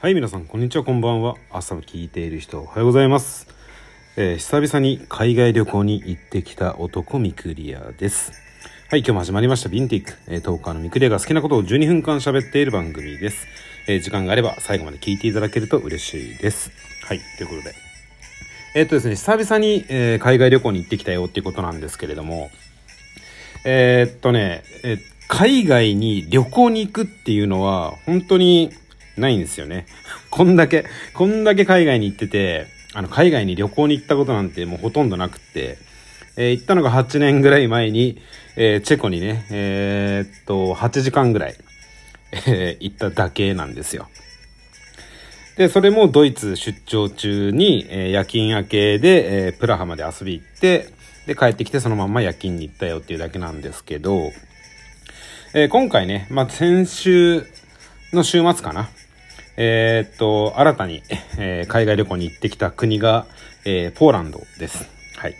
[0.00, 1.34] はい、皆さん、こんにちは、こんばんは。
[1.50, 3.46] 朝聞いている人、おはようございます。
[4.16, 8.32] えー久々に海外旅行に行ってきた男、ミクリアです。
[8.88, 10.14] はい、今日も始まりました、ビンティック。
[10.26, 13.46] えー、トーカーのミクリアが好きなことを12分間喋っている番組です。
[13.88, 16.70] えー時間があれば最後まで聞いていただけると嬉しいです。
[17.04, 17.74] はい、ということで。
[18.74, 22.50] えっとですね、久々に、え海外旅行に行ってきたよっていうことなんですけれども、
[23.66, 24.96] えっとね、え
[25.28, 28.70] 海外に旅行に行くっていうのは本当に
[29.20, 29.86] ないんですよね。
[30.30, 35.78] こんだけ、こんだけ海外に行ってて、あの、海外に旅行に行ったことなんてもうほとんどなくって、
[36.36, 38.18] えー行ったのが8年ぐらい前に、
[38.56, 41.54] えーチェコにね、えーっと、8時間ぐらい、
[42.46, 44.08] え行っただけなんですよ。
[45.56, 50.88] で、それもドイツ出張中に、え夜勤明けで、えプラハまで遊び行って、
[51.26, 54.32] で、帰ってきてそのまんま夜勤に行ったよっていうだけなんですけど、
[55.52, 57.46] え今回ね、まあ、先週
[58.12, 58.88] の週末かな。
[59.62, 61.02] えーっと、新たに、
[61.36, 63.26] えー海外旅行に行ってきた国が、
[63.66, 64.88] えーポーランドです。
[65.18, 65.34] はい。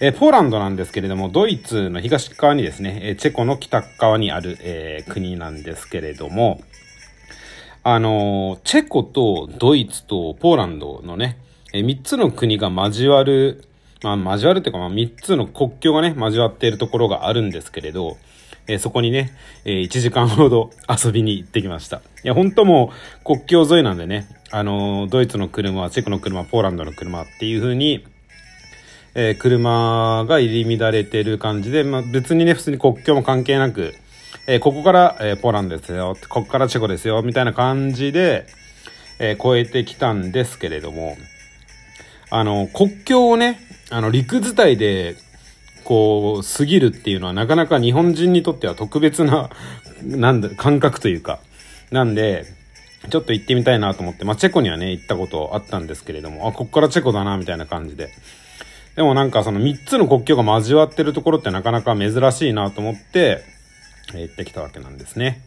[0.00, 6.60] えーポーランドなんですけれども、ドイツの東側にですね、えチェコの北側にある、え国なんですけれども、
[7.84, 11.38] あのチェコとドイツとポーランドのね、
[11.72, 13.64] え、3つの国が交わる、
[14.02, 18.18] まあ、交わるというか、まあ、3つの国境がね、交わっているところがあるんですけれど、
[18.66, 19.32] えーそこにね、
[19.64, 21.98] えー1時間ほど遊びに行ってきました。
[21.98, 28.04] いや、本当もう国境沿いなんでね、あのードイツの車、チェコの車、ポーランドの車っていう風に、
[29.14, 33.94] えー車が入り乱れてる感じで、まあ、別にね、普通に国境も関係なく、
[34.46, 38.46] えここから、えポーランドですよ、ここからチェコですよ、みたいな感じで、
[39.18, 41.16] えー越えてきたんですけれども、
[42.30, 45.16] あの、国境をね、あの、陸伝いで、
[45.84, 49.50] こう、過ぎるっていうのはなかなか日本人にとっては特別な、
[50.04, 51.38] なんだ、感覚というか、
[51.90, 52.46] なんで、
[53.10, 58.10] ちょっと行ってみたいなと思って、まあ、チェコにはね、行ったことあったんですけれども、あ、こっからチェコだな、みたいな感じで。
[58.96, 63.42] でもなんかその3つの国境が交わってるところってなかなか珍しいなと思って、
[64.12, 65.40] 行ってきたわけなんですね。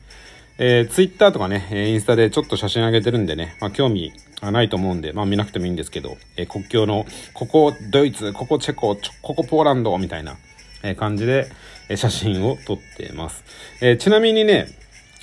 [0.60, 10.38] えー、ツイッターとかね、インスタでちょっと写真上げてるんでね、まあ興味はないと思うんで、まあ見なくてもいいんですけど、えー国境の、ここドイツ、ここチェコ、ここポーランド、みたいな、
[10.84, 11.48] え感じで、
[11.90, 13.44] え写真を撮ってます。
[13.82, 14.68] えちなみにね、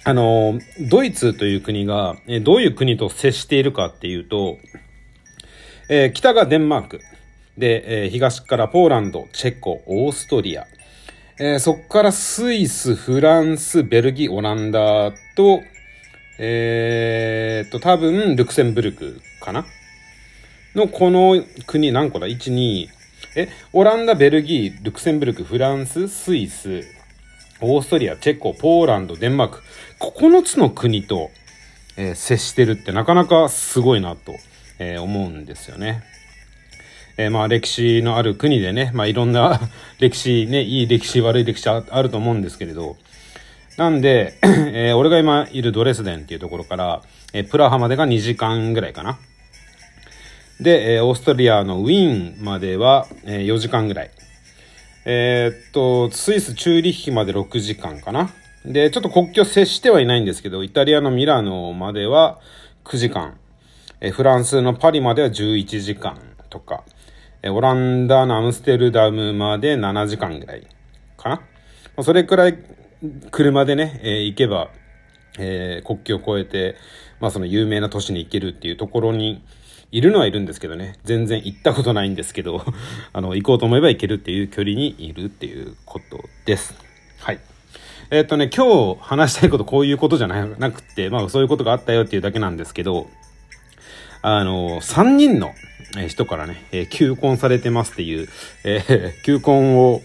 [0.04, 4.58] あのドイツという国が、えどういう国と接しているかっていうと、
[5.88, 7.00] え北がデンマーク。
[7.58, 10.66] で、え東からポーランド、チェコ、オーストリア。
[11.38, 15.62] えーそっからスイス、フランス、ベルギー、オランダと、
[16.38, 19.64] えーっと、多分、ルクセンブルクかな？
[20.76, 22.88] の、この国何個だ ?1、2、
[23.36, 26.84] え、オランダ、ベルギー、ルクセンブルク、フランス、スイス、
[27.60, 29.62] オーストリア、チェコ、ポーランド、デンマーク。
[29.98, 31.30] 9つの国と、
[31.96, 34.34] えー接してるってなかなかすごいなと、
[34.78, 36.04] えー思うんですよね。
[37.16, 39.60] えーまあ歴史のある国でね、まあいろんな
[40.00, 42.96] 歴史ね、いい歴史、悪い歴史あると思うんですけれど、
[43.76, 49.18] なんで、えー俺が今いるドレスデンっていうところから、えープラハまでが2時間ぐらいかな。
[50.60, 54.10] で、えーオーストリアのウィーンまでは、えー4時間ぐらい。
[55.06, 58.30] えーっと、スイス・チューリッヒまで6時間かな。
[58.64, 62.38] で、ちょっと国境接してはいないんですけど、イタリアのミラノまでは
[62.84, 63.34] 9時間。
[64.12, 66.82] フランスのパリまでは11時間とか。
[67.50, 70.66] オランダのアムステルダムまで7時間ぐらい
[71.16, 71.40] かな？
[71.96, 72.58] まそれくらい
[73.30, 74.70] 車でね、えー行けば、
[75.38, 76.76] えー国境を越えて、
[77.20, 79.44] まあその有名な都市に行けるっていうところに、
[79.94, 82.64] いるのはいるんですけどね、全然行ったことないんですけど、
[83.12, 86.74] あの、行こうと思えば行けるっていう距離にいるっていうことです。
[87.20, 87.38] はい。
[88.10, 93.08] えっとね、今日話したいことこういうことじゃななくて、まあそういうことがあったよっていうだけなんですけど、
[94.26, 95.52] あの、3人の
[96.08, 98.28] 人からね、えー求婚されてますっていう、
[98.64, 100.00] えー 求婚を、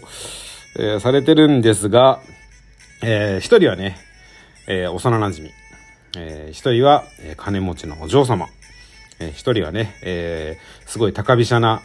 [0.76, 2.20] えーされてるんですが、
[3.02, 3.96] えー一人はね、
[4.66, 5.50] えー幼馴染。
[6.18, 8.48] えー一人は、えー金持ちのお嬢様。
[9.20, 11.80] えー一人はね、えーすごい高飛車な、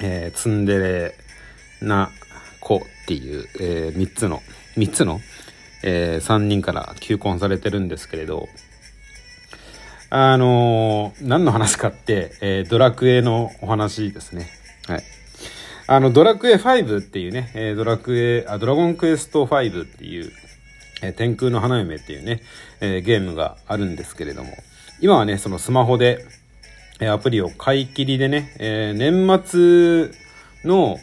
[0.00, 1.14] えーツンデレ
[1.80, 2.10] な
[2.58, 4.42] 子っていう、えー三つの、
[4.76, 5.20] 三つの、
[5.84, 8.48] えー三人から求婚されてるんですけれど、
[10.14, 14.50] あのー何の話かって、えードラクエのお話ですね。
[14.86, 15.02] はい。
[15.86, 20.30] あの、ドラクエ5っていうね、えードラクエ、あ、ドラゴンクエスト5っていう、
[21.00, 22.42] えー天空の花嫁っていうね、
[22.82, 24.50] えーゲームがあるんですけれども、
[25.00, 26.26] 今はね、そのスマホで、
[27.00, 30.10] えーアプリを買い切りでね、えー年末
[30.68, 30.98] の、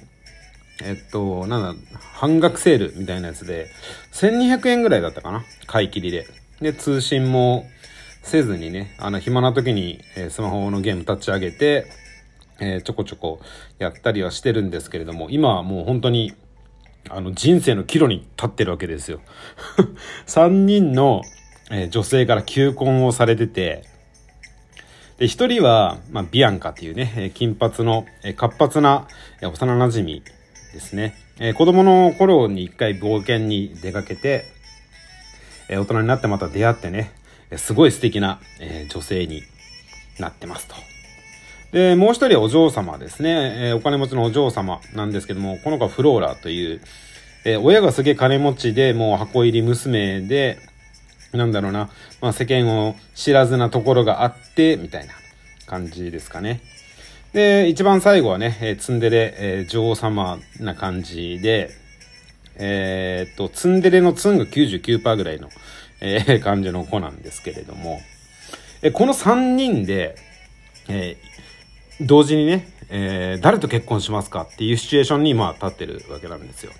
[0.84, 3.72] えっと、なんだ、半額セールみたいなやつで、
[4.14, 6.28] 1200円ぐらいだったかな買い切りで。
[6.62, 7.66] で、通信も
[8.22, 11.88] せずにね、あの、暇な時に、え、スマホのゲーム立ち上げて、
[12.60, 13.40] え、ちょこちょこ
[13.78, 16.34] やったりはしてるんですけれども、今はもう本当に、
[17.10, 19.22] あの、人生の岐路に立ってるわけですよ。
[20.28, 21.22] 3人の、
[21.72, 23.84] え、女性から求婚をされてて、
[25.18, 29.08] で、一人は、まあ、ビアンカっていうね、金髪の、え活発な、
[29.42, 30.22] え幼馴染
[30.74, 31.14] ですね。
[31.40, 34.46] え子供の頃に一回冒険に出かけて、
[35.68, 37.12] え大人になってまた出会ってね、
[37.58, 39.44] すごい素敵な、え女性に
[40.20, 40.76] なってますと。
[41.72, 43.70] で、もう一人お嬢様ですね。
[43.70, 46.82] えお金持ちのお嬢様なんですけども、この子はフローラという、
[47.46, 50.60] え親がすげえ金持ちで、もう箱入り娘で、
[51.32, 51.90] なんだろうな、
[52.22, 55.14] まあ、世間を知らずなところがあって、みたいな
[55.68, 56.62] 感じですかね。
[57.34, 61.70] で、一番最後はね、えー、ツンデレ、えー、女王様な感じで、
[62.56, 65.50] えー、っと、ツンデレのツンが99%ぐらいの、
[66.02, 68.00] えー、感じの子なんですけれども、
[68.82, 70.16] えこの3人で、
[70.88, 76.72] えー、同時にね、えー、誰と結婚しますかっていうシチュエーションに今立ってるわけなんですよ。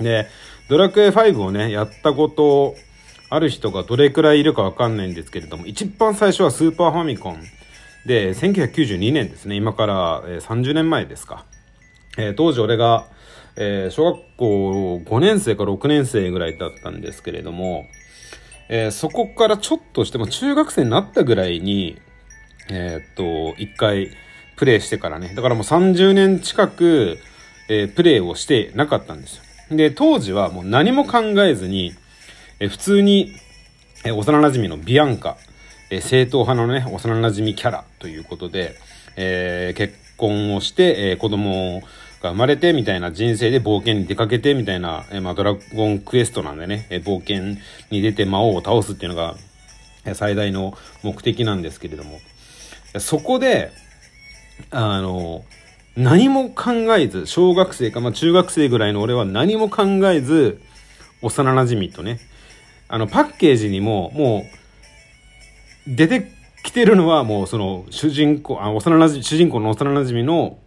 [0.00, 0.26] で、
[0.68, 2.74] ドラクエ5をね、やったこと
[3.30, 7.42] ある人がどれくらいいるかわかんないんですけれども、一番最初はスーパーファミコン
[8.04, 11.44] で、1992年ですね、今から、え30年前ですか。
[12.18, 13.06] えー、当時俺が、
[13.56, 17.86] えー、小学校5年生か6年生ぐらいだったんですけれども、
[18.74, 22.00] えー、そこからちょっとしても中学生になったぐらいに、
[22.70, 24.10] えっと、一回
[24.56, 27.18] プレイしてからね、だからもう30年近く、
[27.68, 29.76] えプレイをしてなかったんですよ。
[29.76, 31.92] で、当時はもう何も考えずに、
[32.60, 33.34] え普通に、
[34.06, 35.36] え幼馴染のビアンカ、
[35.90, 38.76] え正統派のね、幼馴染キャラということで、
[39.16, 41.82] え、結婚をして、え、子供を
[42.22, 47.60] が生まれてみたいな人生で冒険に出かけてみたいな、え、まあ、ドラゴンクエストなんでね、え冒険
[47.90, 49.34] に出て魔王を倒すっていうのが、
[50.14, 52.18] 最大の目的なんですけれども、
[52.98, 53.70] そこで、
[54.70, 55.44] あの、
[55.96, 60.60] 何も考えず、小学生か、まあ、中学生ぐらいの俺は何も考えず、
[61.22, 62.20] 幼馴染とね、
[62.88, 64.44] あの、パッケージにも、も
[65.86, 66.32] う、出て
[66.62, 70.58] きてるのはもうその主人公、あ、幼馴染、主人公の幼馴染の、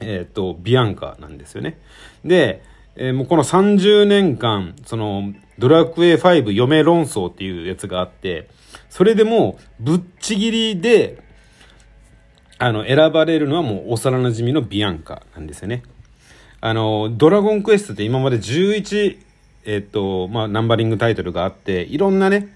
[0.00, 1.78] えっ、ー、と、ビアンカなんですよね。
[2.24, 2.62] で、
[2.96, 8.48] えー、もうこの30年間、その、ドラクエ5嫁論争っていうやつがあって、
[8.88, 11.22] それでも、ぶっちぎりで、
[12.58, 15.82] あの、選ばれるのはもう幼馴染のビアンカなんですよね。
[16.60, 19.18] あの、ドラゴンクエストって今まで11
[19.66, 22.48] えっと、まあ、ナンバリングタイトルがあって、いろんなね、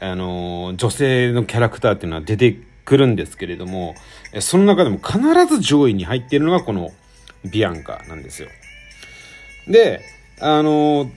[0.00, 3.94] あの、女性のキャラクターっていうのは出てくるんですけれども、
[4.40, 6.90] その中でも必ず上位に入っているのがこの
[7.44, 8.48] ビアンカなんですよ。
[9.68, 10.00] で、
[10.40, 11.10] あの、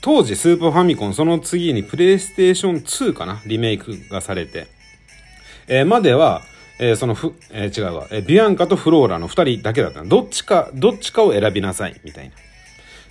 [0.00, 4.68] 当時スーパーファミコン、その次にプレイステーション2かなリメイクがされて、
[5.68, 6.42] えー、までは、
[6.78, 12.34] えー、そのふ、えー、違うわ、えビアンカとフローラの二人だけだったどっちか、どっちかを選びなさい、みたいな。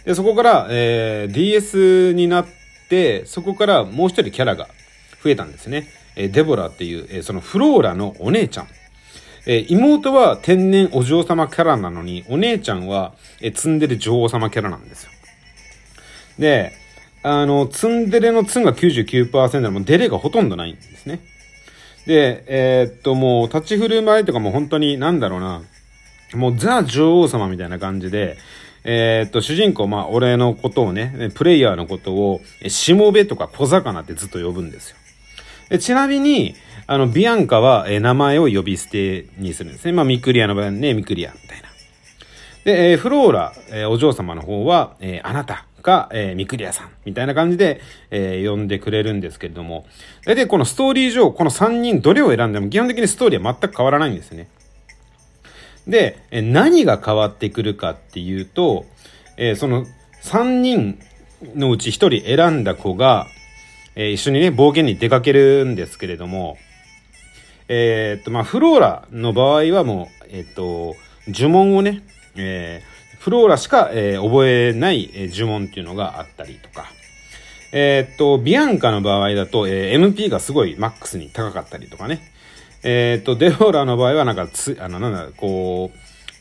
[0.06, 2.46] で、そこから、えー、DS になっ
[2.90, 4.68] て、そこからもう一人キャラが
[5.24, 5.88] 増えたんですね。
[6.16, 8.68] え、デボラっていう、え、そのフローラのお姉ちゃん。
[9.48, 15.12] え、妹は天然お嬢様キャラなのに、お姉ちゃんは、え、ツンデレ女王様キャラなんですよ。
[16.38, 16.74] で、
[17.24, 21.20] あの、ツンデレのツンが99%でもデレがほとんどないんですね。
[22.06, 25.62] で、えー、っと、もう、立ち振る舞いとかも本当に、なんだろうな、
[26.34, 28.38] もうザ女王様みたいな感じで、
[28.84, 34.98] えー、っと、主人公、まあ、俺のことをね、プレイヤーのことを、しもべとか小魚ってずっと呼ぶんですよ。
[35.72, 36.54] えちなみに、
[36.86, 39.94] あの、ビアンカは、え、名前を呼び捨てにするんですね。
[39.94, 41.70] まあ、ミクリアの場合はね、ミクリア、みたいな。
[42.66, 47.80] で、え、フローラ、え、お嬢様の方は、え、あなたが、え、ミクリアさん、みたいな感じで、
[48.12, 49.86] え、呼んでくれるんですけれども、
[50.26, 54.50] 大体このストーリー上、この3人どれを選んでも基本的にストーリーは全く変わらないんですね。
[55.88, 58.86] で、何が変わってくるかっていうと、
[59.38, 59.86] え、その
[60.24, 61.00] 3人
[61.56, 63.28] のうち1人選んだ子が、
[63.96, 66.58] えー、一緒にね、冒険に出かけるんですけれども、
[67.68, 70.96] えー、っと、まあ、フローラの場合はもう、えっと、
[71.28, 72.04] 呪文をね、
[72.36, 76.86] えー、フローラしか、え、覚えない、え、呪文っていうのがあったりとか、
[77.72, 82.22] え、っと、ビアンカの場合だと、えー、MP がすごいマックスに高かったりとかね、
[82.84, 85.98] えっ、と、デフォーラの場合はなんかつ、あの、なんだ、こう、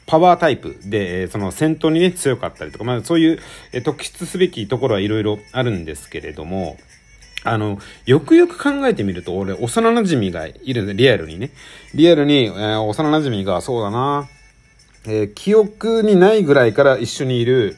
[0.07, 3.39] パワータイプで、その戦闘にね、強かったりとか、まあそういう、
[3.73, 6.79] え特筆すべきところはいろいろあるんですけれども、
[7.45, 11.51] あの、よくよく考えてみると、俺、幼馴染がいるんで、リアルにね。
[11.95, 14.29] リアルに、えー、幼馴染が、そうだな、
[15.07, 17.77] えー、記憶にないぐらいから一緒にいる、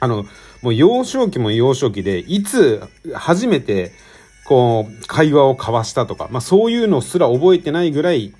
[0.00, 0.24] あの、
[0.62, 2.82] もう幼少期も幼少期で、いつ
[3.14, 3.92] 初めて、
[4.46, 8.32] こう、会話を交わしたとか、まあそういうのすら覚えてないぐらい、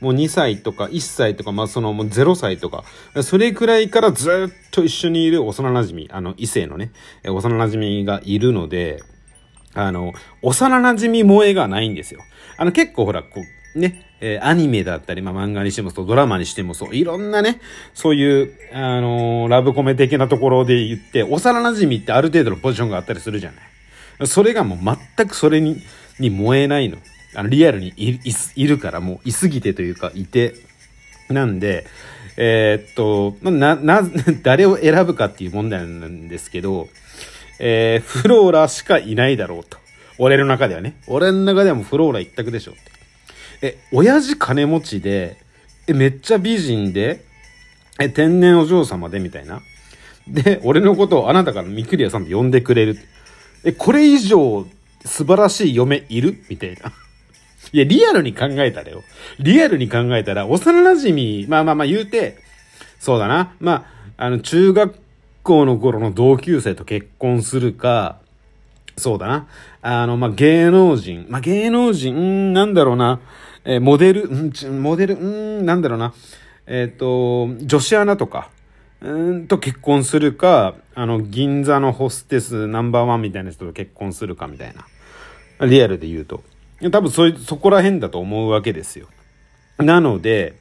[0.00, 2.84] もう2歳とか1歳とか、まあそのもう0歳とか、
[3.22, 6.92] それくらいからずっと一緒にいる幼馴染あの異性のね、
[7.24, 7.32] 幼
[7.64, 9.02] 馴染がいるので、
[9.74, 10.12] あの、
[10.42, 12.20] 幼馴染萌えがないんですよ。
[12.56, 13.40] あの結構ほら、こ
[13.74, 17.60] う、ね、えー、アニメだったり、まあ、漫画にしてもそう、ドラマにしてもそう、いろんなね、
[17.92, 23.60] そういう、あのー、ラブコメ的なところで言って、幼馴染ってある程度のポジションがあったりするじゃな
[24.24, 24.26] い。
[24.26, 25.82] それがもう全くそれに、
[26.20, 26.98] に燃えないの。
[27.34, 28.20] あの、リアルにい
[28.54, 30.54] いるから、もう、いすぎてというか、いて、
[31.28, 31.84] なんで、
[32.36, 34.02] えー、っと、な、な、
[34.42, 36.88] 誰を選ぶかっていう問題なんですけど、
[37.58, 39.78] えー、フローラしかいないだろうと。
[40.18, 40.96] 俺の中ではね。
[41.06, 42.80] 俺の中ではもうフローラ一択でしょって。
[43.62, 45.36] え、親父金持ちで、
[45.86, 47.24] え、めっちゃ美人で、
[48.00, 49.60] え、天然お嬢様でみたいな。
[50.26, 52.98] で、俺のことをあなたからミクリアさんと呼んでくれる。
[53.64, 54.66] え、これ以上
[55.04, 56.92] 素晴らしい嫁いるみたいな。
[57.72, 59.02] いや、リアルに考えたらよ。
[59.38, 62.38] リアルに考えたら、幼馴染まあまあまあ言うて、
[62.98, 63.54] そうだな。
[63.60, 64.94] まあ、あの、中学
[65.44, 68.18] 校の頃の同級生と結婚するか、
[68.96, 69.46] そうだな。
[69.82, 71.26] あの、まあ、芸能人。
[71.28, 73.20] まあ、芸能人、んなんだろうな。
[73.64, 76.14] えー、モデル、んモデル、んなんだろうな。
[76.66, 78.50] えっ、ー、と、女子アナとか、
[79.00, 84.74] うんと結婚するか、あの、銀座のホステスナンバーワンみたいな人と結婚するかみたい
[85.60, 85.66] な。
[85.66, 86.42] リアルで言うと。
[86.90, 89.08] 多分そ、そこら辺だと思うわけですよ。
[89.78, 90.56] なので、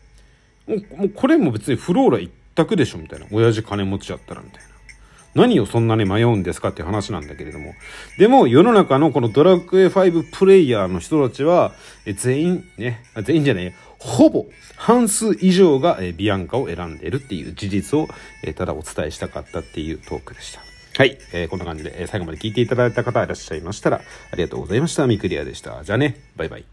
[0.68, 3.28] もう、もうこれも別にフローラ一択でしょみたいな。
[3.32, 4.73] 親父金持ちだったらみたいな。
[5.36, 7.74] 何をそんなに迷うんですかっていう話なんだけれども。
[8.18, 11.74] でも、世の中のこのドラクエ5プレイヤーの人たちは、
[12.06, 18.08] え全員、ね、全員じゃないほぼ半数以上が、えビアンカを選んでるっていう事実を、
[18.44, 20.62] えただお伝えしたかったっていうトークでした。
[20.96, 21.18] はい。
[21.34, 25.08] えー、こんな感じで、え最後まで聞いていただいた方いらっしゃいましたら、ありがとうございました。
[25.08, 25.84] ミクリアでした。
[25.84, 26.73] じゃあね、バイバイ。